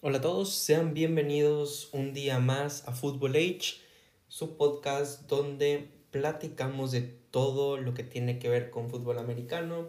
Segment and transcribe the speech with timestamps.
[0.00, 3.80] Hola a todos, sean bienvenidos un día más a Football Age,
[4.28, 9.88] su podcast donde platicamos de todo lo que tiene que ver con fútbol americano,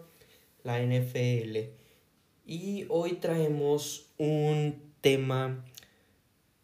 [0.64, 1.58] la NFL.
[2.44, 5.64] Y hoy traemos un tema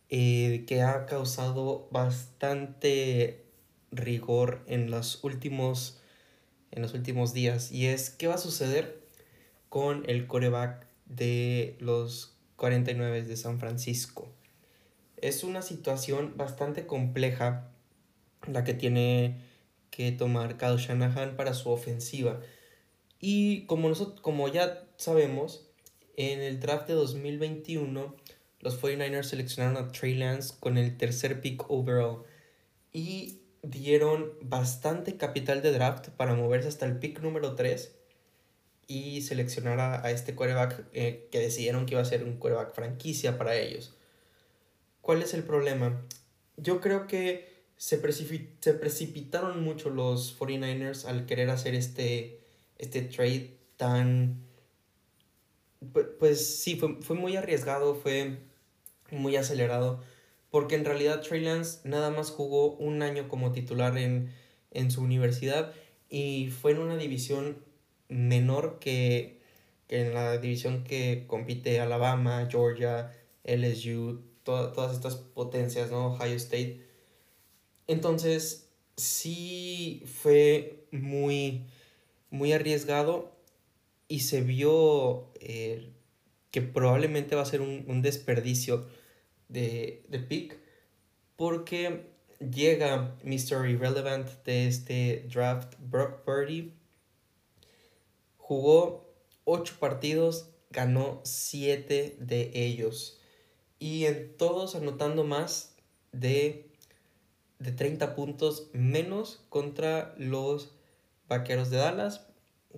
[0.09, 3.45] eh, que ha causado bastante
[3.93, 6.01] rigor en los últimos
[6.73, 9.07] en los últimos días y es qué va a suceder
[9.69, 14.29] con el coreback de los 49 de San Francisco.
[15.17, 17.71] Es una situación bastante compleja
[18.47, 19.39] la que tiene
[19.91, 22.41] que tomar Kyle Shanahan para su ofensiva.
[23.21, 25.69] Y como, nosotros, como ya sabemos,
[26.17, 28.15] en el draft de 2021
[28.61, 32.25] los 49ers seleccionaron a Trey Lance con el tercer pick overall
[32.93, 37.95] y dieron bastante capital de draft para moverse hasta el pick número 3
[38.87, 43.37] y seleccionar a, este quarterback eh, que decidieron que iba a ser un quarterback franquicia
[43.37, 43.95] para ellos.
[45.01, 46.05] ¿Cuál es el problema?
[46.57, 48.01] Yo creo que se,
[48.61, 52.41] se precipitaron mucho los 49ers al querer hacer este,
[52.79, 54.43] este trade tan...
[55.93, 58.39] Pues, pues sí, fue, fue muy arriesgado, fue
[59.11, 60.03] muy acelerado,
[60.51, 64.33] porque en realidad Trey Lance nada más jugó un año como titular en,
[64.71, 65.73] en su universidad
[66.09, 67.59] y fue en una división
[68.09, 69.41] menor que,
[69.89, 73.13] en la división que compite Alabama, Georgia,
[73.45, 76.15] LSU, todas estas potencias, ¿no?
[76.15, 76.81] Ohio State.
[77.87, 81.67] Entonces, sí fue muy,
[82.31, 83.33] muy arriesgado
[84.09, 85.91] y se vio eh,
[86.51, 88.87] que probablemente va a ser un, desperdicio
[89.49, 90.59] de, de pick
[91.37, 92.07] porque
[92.39, 93.69] llega Mr.
[93.69, 96.73] Irrelevant de este draft, Brock Purdy,
[98.47, 103.19] Jugó 8 partidos, ganó 7 de ellos.
[103.81, 105.75] Y en todos anotando más
[106.13, 106.71] de,
[107.59, 110.77] de 30 puntos menos contra los
[111.29, 112.29] Vaqueros de Dallas,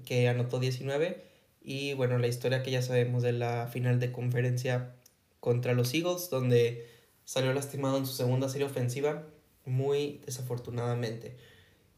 [0.07, 1.23] que anotó 19.
[1.61, 4.95] Y bueno, la historia que ya sabemos de la final de conferencia
[5.39, 6.89] contra los Eagles, donde
[7.27, 9.27] salió lastimado en su segunda serie ofensiva,
[9.67, 11.37] muy desafortunadamente.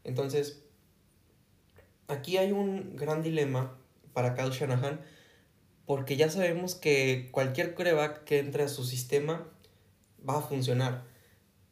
[0.03, 0.61] Entonces,
[2.11, 3.77] aquí hay un gran dilema
[4.13, 5.01] para Kyle Shanahan,
[5.85, 9.47] porque ya sabemos que cualquier coreback que entre a su sistema
[10.27, 11.05] va a funcionar.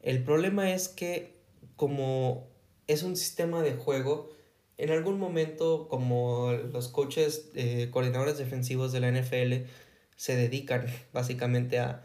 [0.02, 1.40] El problema es que
[1.76, 2.48] como
[2.88, 4.30] es un sistema de juego,
[4.78, 9.70] en algún momento como los coaches, eh, coordinadores defensivos de la NFL
[10.16, 12.04] se dedican básicamente a,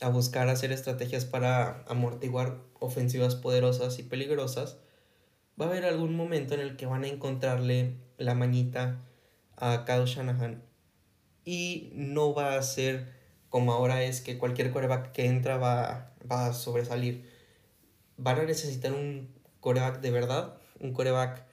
[0.00, 4.78] a buscar hacer estrategias para amortiguar ofensivas poderosas y peligrosas,
[5.60, 9.02] va a haber algún momento en el que van a encontrarle la mañita
[9.56, 10.62] a Kyle Shanahan
[11.44, 13.08] y no va a ser
[13.50, 17.28] como ahora es que cualquier coreback que entra va, va a sobresalir.
[18.16, 19.28] Van a necesitar un
[19.60, 21.44] coreback de verdad, un coreback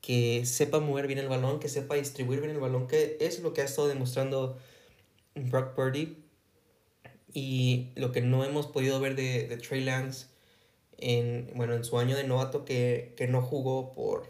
[0.00, 3.52] que sepa mover bien el balón, que sepa distribuir bien el balón, que es lo
[3.52, 4.56] que ha estado demostrando
[5.34, 6.24] Brock Purdy
[7.32, 10.26] y lo que no hemos podido ver de, de Trey Lance
[11.00, 14.28] en, bueno, en su año de novato que, que no jugó por,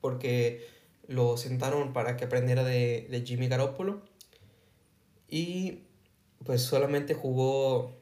[0.00, 0.66] porque
[1.08, 4.02] lo sentaron para que aprendiera de, Jimmy Garoppolo
[5.28, 5.80] y
[6.44, 7.96] pues solamente jugó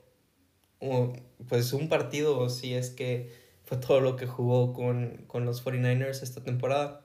[1.49, 3.33] pues un partido, si es que
[3.65, 7.05] fue todo lo que jugó con, los 49ers esta temporada.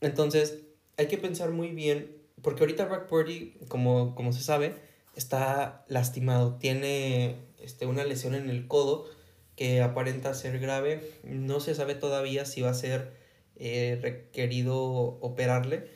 [0.00, 0.62] Entonces,
[0.96, 4.76] hay que pensar muy bien, porque ahorita Brock Purdy, como, como se sabe,
[5.16, 9.08] está lastimado, tiene este, una lesión en el codo
[9.56, 13.12] que aparenta ser grave, no se sabe todavía si va a ser
[13.56, 14.78] eh, requerido
[15.20, 15.88] operarle.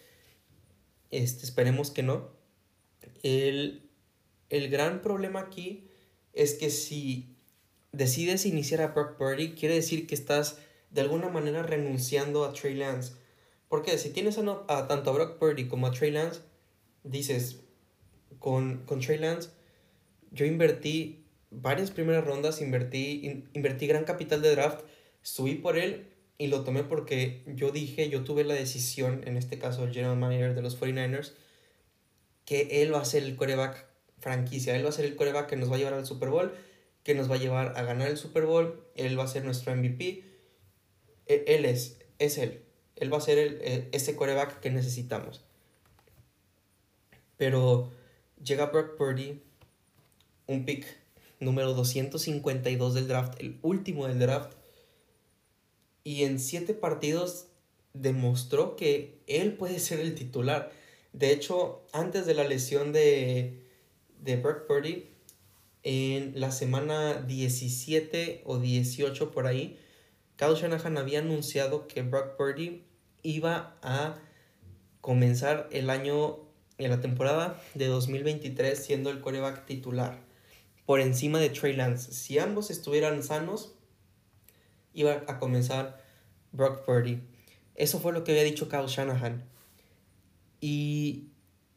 [1.11, 2.31] Este, esperemos que no.
[3.23, 3.83] El,
[4.51, 5.89] gran problema aquí
[6.33, 7.35] es que si
[7.93, 10.59] decides iniciar a Brock Purdy, quiere decir que estás
[10.91, 13.15] de alguna manera renunciando a Trey Lance.
[13.69, 16.41] Porque si tienes a, tanto a Brock Purdy como a Trey Lance,
[17.03, 17.61] dices,
[18.39, 19.51] con, con Trey Lance,
[20.31, 24.85] yo invertí varias primeras rondas, invertí, invertí gran capital de draft,
[25.23, 26.09] subí por él
[26.39, 30.17] y lo tomé porque yo dije, yo tuve la decisión, en este caso el general
[30.17, 31.33] manager de los 49ers,
[32.45, 33.87] que él va a ser el coreback
[34.19, 36.53] franquicia, él va a ser el coreback que nos va a llevar al Super Bowl,
[37.03, 39.75] que nos va a llevar a ganar el Super Bowl, él va a ser nuestro
[39.75, 40.25] MVP,
[41.27, 42.63] e, él es, es él,
[42.97, 45.45] él va a ser el, e, ese coreback que necesitamos.
[47.37, 47.93] Pero
[48.43, 49.43] llega Brock Purdy,
[50.47, 50.87] un pick
[51.41, 54.53] número 252 del draft, el último del draft,
[56.05, 57.49] y en siete partidos
[57.93, 60.71] demostró que él puede ser el titular.
[61.13, 63.63] De hecho, antes de la lesión de,
[64.23, 65.09] de Brock Purdy,
[65.83, 69.79] en la semana 17 o 18 por ahí,
[70.37, 72.85] Kyle Shanahan había anunciado que Brock Purdy
[73.23, 74.19] iba a
[75.01, 76.39] comenzar el año,
[76.79, 80.26] en la temporada de 2023 siendo el coreback titular
[80.87, 82.13] por encima de Trey Lance.
[82.13, 83.75] Si ambos estuvieran sanos,
[84.95, 86.03] iba a comenzar
[86.53, 87.21] Brock Purdy.
[87.75, 89.45] Eso fue lo que había dicho Kyle Shanahan.
[90.61, 91.29] Y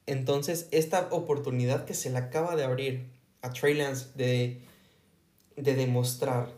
[0.06, 3.10] entonces esta oportunidad que se le acaba de abrir
[3.42, 4.62] a Trey Lance de,
[5.58, 6.54] de demostrar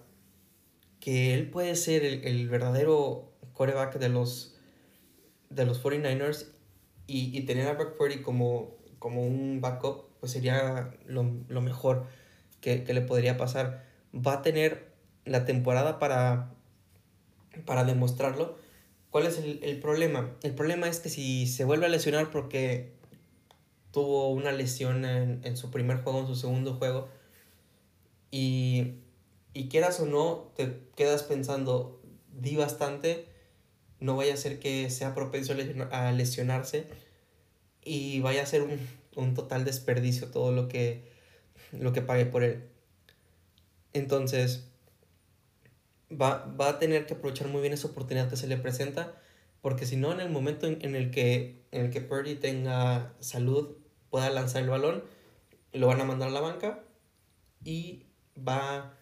[1.00, 4.56] que él puede ser el, verdadero coreback de los,
[5.50, 6.48] de los 49ers
[7.08, 11.24] y, y tener a Brock Purdy como, como un backup, pues sería lo,
[11.62, 12.06] mejor
[12.62, 13.84] que, le podría pasar.
[14.16, 14.92] Va a tener
[15.26, 16.54] la temporada para,
[17.66, 18.58] para demostrarlo.
[19.10, 20.36] ¿Cuál es el, el, problema?
[20.42, 22.94] El problema es que si se vuelve a lesionar porque
[23.92, 27.10] tuvo una lesión en, en su primer juego, en su segundo juego,
[28.32, 28.94] y,
[29.54, 33.28] y quieras o no, te quedas pensando, di bastante,
[34.00, 35.54] no vaya a ser que sea propenso
[35.92, 36.88] a lesionarse
[37.84, 38.80] y vaya a ser un,
[39.16, 41.12] un total desperdicio todo lo que,
[41.72, 42.64] lo que pague por él.
[43.94, 44.72] Entonces,
[46.10, 49.16] va, va, a tener que aprovechar muy bien esa oportunidad que se le presenta,
[49.62, 53.14] porque si no, en el momento en, en, el, que, en el que Purdy tenga
[53.20, 53.78] salud,
[54.10, 55.04] pueda lanzar el balón,
[55.74, 56.84] lo van a mandar a la banca
[57.64, 58.06] y
[58.38, 58.98] va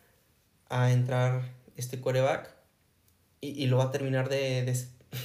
[0.69, 1.41] a entrar
[1.77, 2.55] este coreback
[3.41, 4.77] y, y lo va a terminar de, de,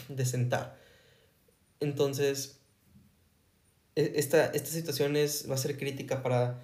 [0.09, 0.79] de sentar.
[1.81, 2.61] Entonces,
[3.97, 6.61] e, esta, esta situación es, va a ser crítica para,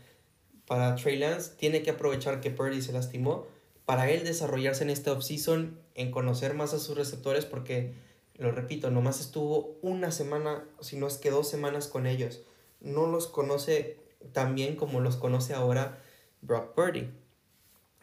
[0.70, 1.50] para Trey Lance.
[1.56, 3.48] Tiene que aprovechar que Purdy se lastimó
[3.86, 7.94] para él desarrollarse en esta offseason, en conocer más a sus receptores, porque,
[8.36, 12.42] lo repito, nomás estuvo una semana, si no es que dos semanas con ellos.
[12.78, 13.98] No los conoce
[14.30, 15.98] tan bien como los conoce ahora
[16.40, 17.10] Brock Purdy.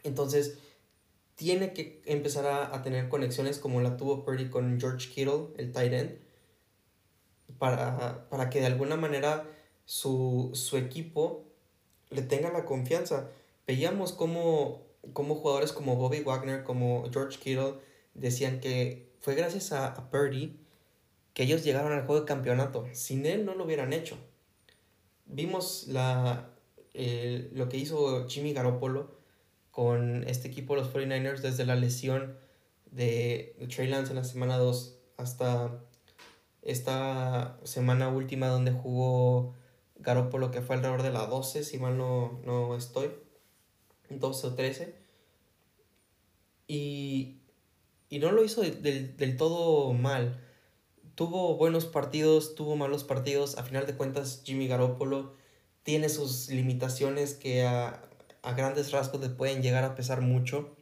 [0.02, 0.58] Entonces,
[1.36, 5.72] tiene que empezar a, a, tener conexiones como la tuvo Purdy con George Kittle, el
[5.72, 6.18] tight end,
[7.58, 9.46] para, para que de alguna manera
[9.86, 11.47] su, su, equipo
[12.10, 13.30] le tenga la confianza.
[13.66, 14.82] Veíamos como,
[15.12, 17.74] como jugadores como Bobby Wagner, como George Kittle,
[18.14, 20.56] decían que fue gracias a, Purdy
[21.34, 22.86] que ellos llegaron al juego de campeonato.
[22.92, 24.16] Sin él no lo hubieran hecho.
[25.26, 26.50] Vimos la,
[26.94, 29.18] lo que hizo Jimmy Garoppolo
[29.70, 32.36] con este equipo, los 49ers, desde la lesión
[32.90, 35.78] de Trey Lance en la semana 2 hasta
[36.62, 39.54] esta semana última donde jugó
[39.98, 43.10] Garoppolo, que fue alrededor de la 12, si mal no, no estoy,
[44.10, 44.94] 12 o 13.
[46.66, 47.40] Y,
[48.08, 50.44] y no lo hizo del, del todo mal.
[51.14, 53.58] Tuvo buenos partidos, tuvo malos partidos.
[53.58, 55.34] A final de cuentas, Jimmy Garoppolo
[55.82, 58.02] tiene sus limitaciones que a,
[58.42, 60.76] a grandes rasgos te pueden llegar a pesar mucho,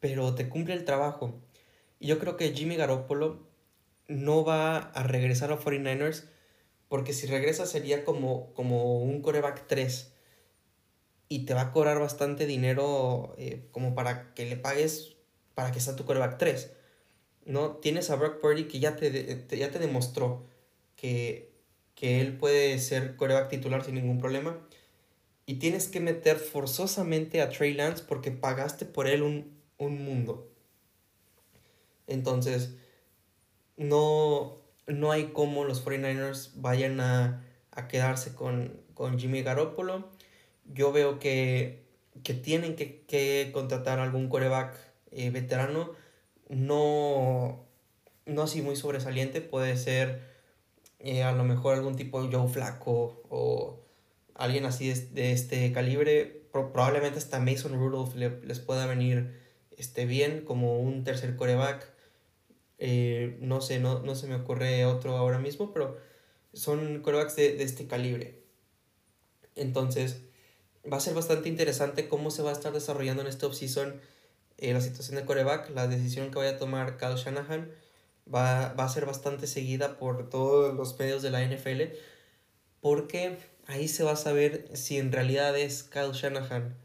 [0.00, 1.40] pero te cumple el trabajo.
[1.98, 3.46] Y yo creo que Jimmy Garoppolo
[4.08, 6.24] no va a regresar a 49ers
[6.94, 10.12] porque si regresa sería como, como un coreback 3
[11.28, 15.16] y te va a cobrar bastante dinero eh, como para que le pagues
[15.56, 16.70] para que sea tu coreback 3.
[17.46, 17.78] ¿no?
[17.78, 20.46] Tienes a Brock Purdy que ya te, ya te demostró
[20.94, 21.50] que,
[21.96, 24.64] que él puede ser coreback titular sin ningún problema
[25.46, 30.48] y tienes que meter forzosamente a Trey Lance porque pagaste por él un, mundo.
[32.06, 32.76] Entonces,
[33.76, 34.63] no,
[35.04, 37.44] no hay cómo los 49ers vayan a,
[37.90, 38.80] quedarse con,
[39.18, 40.08] Jimmy Garoppolo.
[40.72, 41.84] Yo veo que,
[42.42, 44.74] tienen que, contratar algún coreback
[45.10, 45.90] eh, veterano.
[46.48, 47.66] No,
[48.24, 49.42] no así muy sobresaliente.
[49.42, 50.22] Puede ser
[51.00, 53.80] eh, a lo mejor algún tipo de Joe Flaco o
[54.34, 59.38] alguien así de, este calibre, probablemente hasta Mason Rudolph les pueda venir
[59.76, 61.92] este, bien como un tercer coreback.
[62.78, 65.96] Eh, no sé, no, no se me ocurre otro ahora mismo, pero
[66.52, 68.42] son corebacks de, este calibre.
[69.54, 70.22] Entonces,
[70.90, 74.00] va a ser bastante interesante cómo se va a estar desarrollando en este offseason
[74.58, 77.70] eh, la situación de coreback, la decisión que vaya a tomar Kyle Shanahan
[78.32, 81.94] va, va a ser bastante seguida por todos los medios de la NFL,
[82.80, 86.76] porque ahí se va a saber si en realidad es Kyle Shanahan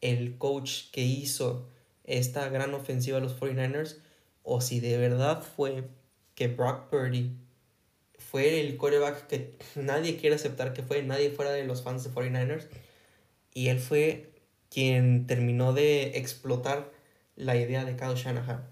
[0.00, 1.68] el coach que hizo
[2.04, 3.98] esta gran ofensiva a los 49ers
[4.48, 5.84] o si de verdad fue
[6.34, 7.36] que Brock Purdy
[8.18, 12.10] fue el quarterback que nadie quiere aceptar que fue, nadie fuera de los fans de
[12.10, 12.68] 49ers
[13.54, 14.32] y él fue
[14.70, 16.90] quien terminó de explotar
[17.36, 18.66] la idea de Kyle Shanahan.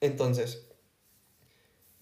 [0.00, 0.66] Entonces,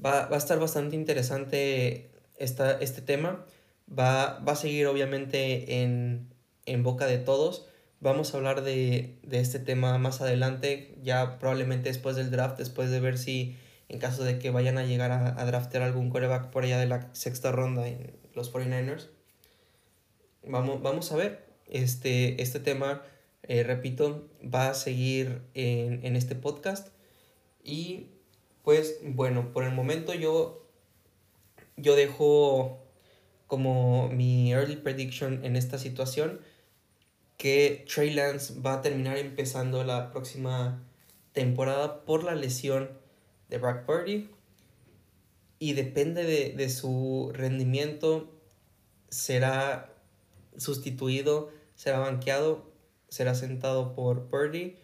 [0.04, 3.44] va, va a estar bastante interesante esta, este tema.
[3.88, 6.34] va, va a seguir obviamente en,
[6.66, 7.66] en boca de todos.
[8.00, 12.90] Vamos a hablar de, de, este tema más adelante, ya probablemente después del draft, después
[12.90, 13.56] de ver si
[13.88, 16.86] en caso de que vayan a llegar a, a draftear algún coreback por allá de
[16.86, 19.08] la sexta ronda en los 49ers.
[20.46, 21.46] Vamos, vamos a ver.
[21.66, 23.02] Este, este tema,
[23.42, 26.88] eh, repito, va a seguir en, en este podcast.
[27.64, 28.10] Y
[28.62, 30.68] pues bueno, por el momento yo,
[31.76, 32.84] yo dejo
[33.46, 36.40] como mi early prediction en esta situación
[37.36, 40.82] que Trey Lance va a terminar empezando la próxima
[41.32, 42.90] temporada por la lesión
[43.48, 44.30] de Brock Purdy
[45.58, 48.32] y depende de, de su rendimiento
[49.08, 49.94] será
[50.56, 52.70] sustituido, será banqueado,
[53.08, 54.76] será sentado por Purdy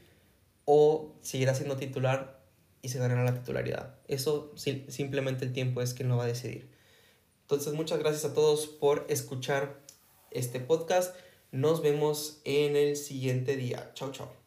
[0.65, 2.43] o seguirá siendo titular
[2.83, 3.95] y se ganará la titularidad.
[4.09, 6.69] Eso simplemente el tiempo es quien lo va a decidir.
[7.43, 9.81] Entonces, muchas gracias a todos por escuchar
[10.31, 11.15] este podcast.
[11.53, 13.93] Nos vemos en el siguiente día.
[13.95, 14.42] Chao, chao.